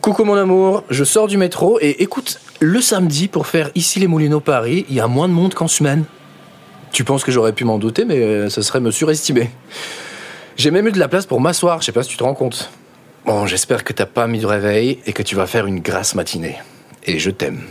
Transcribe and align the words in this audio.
Coucou 0.00 0.24
mon 0.24 0.34
amour, 0.34 0.82
je 0.90 1.04
sors 1.04 1.28
du 1.28 1.36
métro 1.36 1.78
et 1.80 2.02
écoute, 2.02 2.40
le 2.58 2.80
samedi 2.80 3.28
pour 3.28 3.46
faire 3.46 3.70
ici 3.76 4.00
les 4.00 4.08
Moulineaux 4.08 4.40
Paris, 4.40 4.86
il 4.88 4.96
y 4.96 5.00
a 5.00 5.06
moins 5.06 5.28
de 5.28 5.32
monde 5.32 5.54
qu'en 5.54 5.68
semaine. 5.68 6.04
Tu 6.90 7.04
penses 7.04 7.22
que 7.22 7.30
j'aurais 7.30 7.52
pu 7.52 7.64
m'en 7.64 7.78
douter, 7.78 8.04
mais 8.04 8.18
euh, 8.18 8.50
ce 8.50 8.60
serait 8.60 8.80
me 8.80 8.90
surestimer. 8.90 9.50
J'ai 10.56 10.72
même 10.72 10.88
eu 10.88 10.92
de 10.92 10.98
la 10.98 11.06
place 11.06 11.26
pour 11.26 11.40
m'asseoir, 11.40 11.80
je 11.80 11.86
sais 11.86 11.92
pas 11.92 12.02
si 12.02 12.08
tu 12.08 12.16
te 12.16 12.24
rends 12.24 12.34
compte. 12.34 12.68
Bon, 13.24 13.46
j'espère 13.46 13.84
que 13.84 13.92
t'as 13.92 14.06
pas 14.06 14.26
mis 14.26 14.40
de 14.40 14.46
réveil 14.46 14.98
et 15.06 15.12
que 15.12 15.22
tu 15.22 15.36
vas 15.36 15.46
faire 15.46 15.66
une 15.66 15.78
grasse 15.78 16.16
matinée. 16.16 16.56
Et 17.04 17.20
je 17.20 17.30
t'aime. 17.30 17.68